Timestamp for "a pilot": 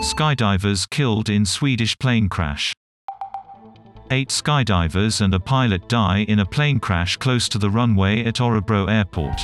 5.34-5.90